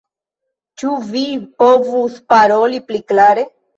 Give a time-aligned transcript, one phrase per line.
[0.83, 1.21] Ĉu vi
[1.63, 3.45] povus paroli pli klare?